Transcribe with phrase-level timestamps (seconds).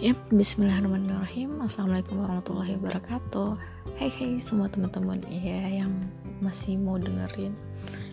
[0.00, 1.60] Yap, bismillahirrahmanirrahim.
[1.60, 3.52] Assalamualaikum warahmatullahi wabarakatuh.
[4.00, 5.92] Hai hai semua teman-teman ya yang
[6.40, 7.52] masih mau dengerin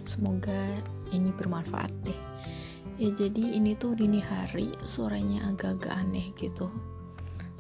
[0.04, 0.84] Semoga
[1.16, 2.20] ini bermanfaat deh.
[3.00, 6.68] Ya jadi ini tuh dini hari suaranya agak-agak aneh gitu.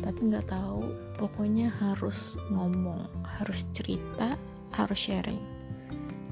[0.03, 4.35] Tapi nggak tahu pokoknya harus ngomong Harus cerita,
[4.75, 5.39] harus sharing.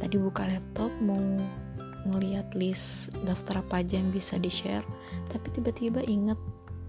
[0.04, 1.24] Tadi buka laptop mau
[2.12, 4.84] ngeliat list daftar apa aja yang bisa di share
[5.32, 6.38] Tapi tiba-tiba inget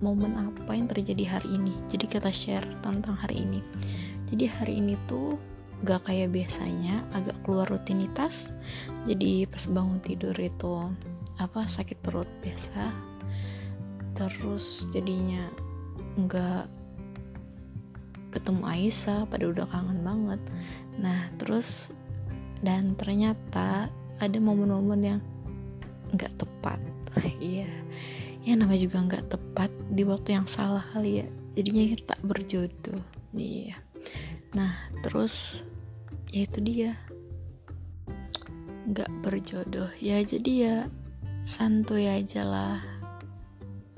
[0.05, 1.73] momen apa yang terjadi hari ini.
[1.89, 3.61] Jadi kita share tentang hari ini.
[4.29, 5.39] Jadi hari ini tuh
[5.85, 8.53] gak kayak biasanya agak keluar rutinitas.
[9.09, 10.91] Jadi pas bangun tidur itu
[11.41, 12.93] apa sakit perut biasa.
[14.17, 15.45] Terus jadinya
[16.17, 16.65] nggak
[18.33, 20.41] ketemu Aisyah pada udah kangen banget.
[21.01, 21.93] Nah terus
[22.65, 25.21] dan ternyata ada momen-momen yang
[26.13, 26.81] nggak tepat.
[27.41, 27.65] Iya
[28.47, 31.29] ya namanya juga nggak tepat di waktu yang salah kali ya.
[31.59, 33.03] Jadinya kita berjodoh.
[33.35, 33.75] Iya.
[34.55, 34.71] Nah
[35.03, 35.67] terus
[36.31, 36.95] ya itu dia.
[38.87, 39.91] Nggak berjodoh.
[39.99, 40.77] Ya jadi ya
[41.43, 42.79] santuy aja lah.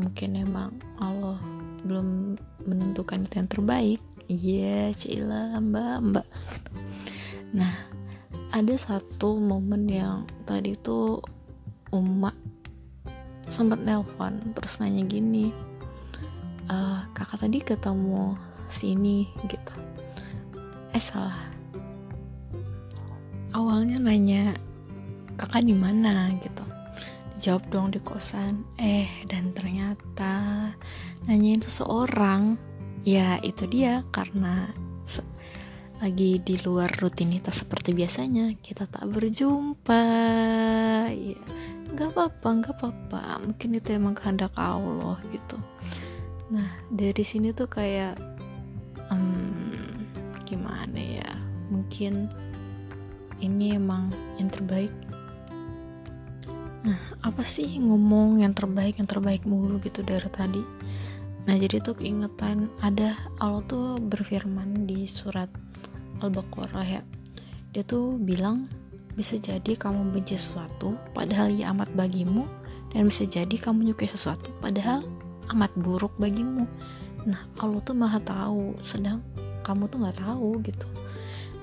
[0.00, 1.36] Mungkin emang Allah
[1.84, 4.00] belum menentukan itu yang terbaik.
[4.32, 6.26] Iya yeah, cila mbak mbak.
[7.52, 7.74] Nah
[8.56, 11.20] ada satu momen yang tadi tuh
[11.92, 12.32] umat
[13.48, 15.50] sempat nelpon terus nanya gini
[16.68, 16.76] e,
[17.16, 18.36] kakak tadi ketemu
[18.68, 19.74] sini gitu.
[20.92, 21.40] Eh salah.
[23.56, 24.52] Awalnya nanya
[25.40, 26.28] kakak di mana?
[26.38, 26.64] gitu.
[27.36, 30.68] Dijawab dong di kosan eh dan ternyata
[31.24, 32.60] nanya itu seorang
[33.02, 34.68] ya itu dia karena
[35.98, 40.02] lagi di luar rutinitas seperti biasanya kita tak berjumpa
[41.10, 41.38] ya
[41.98, 43.22] nggak apa-apa nggak apa-apa.
[43.42, 45.58] Mungkin itu emang kehendak Allah gitu.
[46.54, 48.14] Nah dari sini tuh kayak
[49.10, 49.74] um,
[50.46, 51.26] gimana ya?
[51.74, 52.30] Mungkin
[53.42, 54.94] ini emang yang terbaik.
[56.86, 60.62] Nah apa sih ngomong yang terbaik yang terbaik mulu gitu dari tadi?
[61.50, 65.50] Nah jadi tuh keingetan ada Allah tuh berfirman di surat
[66.22, 67.02] Al-Baqarah ya.
[67.74, 68.70] Dia tuh bilang
[69.18, 72.46] bisa jadi kamu benci sesuatu padahal ia amat bagimu.
[72.88, 75.04] Dan bisa jadi kamu menyukai sesuatu padahal
[75.52, 76.64] amat buruk bagimu.
[77.26, 79.20] Nah Allah tuh maha tahu sedang
[79.66, 80.88] kamu tuh nggak tahu gitu.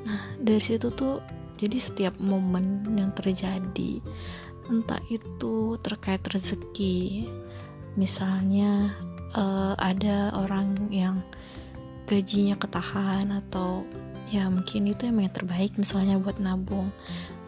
[0.06, 1.24] Nah dari situ tuh
[1.56, 4.04] jadi setiap momen yang terjadi
[4.70, 7.30] entah itu terkait rezeki
[7.96, 8.92] misalnya
[9.38, 11.22] uh, ada orang yang
[12.06, 13.86] gajinya ketahan atau
[14.30, 16.90] ya mungkin itu emang yang terbaik misalnya buat nabung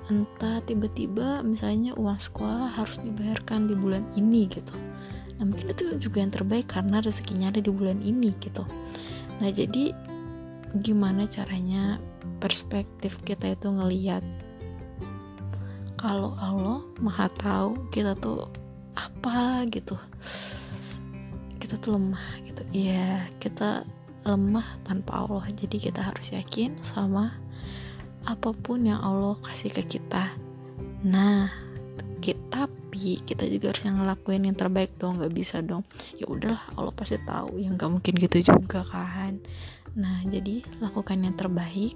[0.07, 4.71] entah tiba-tiba misalnya uang sekolah harus dibayarkan di bulan ini gitu.
[5.37, 8.63] Nah mungkin itu juga yang terbaik karena rezekinya ada di bulan ini gitu.
[9.43, 9.91] Nah jadi
[10.81, 11.99] gimana caranya
[12.39, 14.23] perspektif kita itu ngeliat
[15.97, 18.47] kalau Allah maha tahu kita tuh
[18.95, 19.97] apa gitu.
[21.57, 22.63] Kita tuh lemah gitu.
[22.71, 23.83] Ya kita
[24.23, 25.45] lemah tanpa Allah.
[25.51, 27.33] Jadi kita harus yakin sama
[28.27, 30.35] apa pun yang Allah kasih ke kita.
[31.07, 31.47] Nah
[32.19, 32.67] kita,
[32.97, 35.85] tapi kita juga harus yang ngelakuin yang terbaik dong nggak bisa dong.
[36.17, 39.37] Ya udahlah Allah pasti tahu yang nggak mungkin gitu juga kan.
[39.93, 41.93] Nah jadi lakukan yang terbaik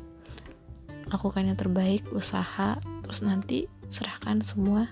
[1.09, 4.88] lakukan yang terbaik usaha terus nanti serahkan semua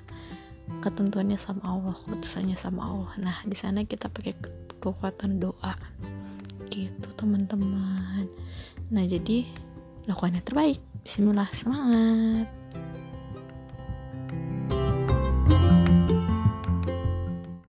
[0.82, 3.14] ketentuannya sama Allah keputusannya sama Allah.
[3.22, 4.34] Nah di sana kita pakai
[4.82, 5.78] kekuatan doa.
[6.74, 8.26] Gitu teman-teman.
[8.90, 9.46] Nah jadi
[10.10, 12.59] lakukan yang terbaik Bismillah semangat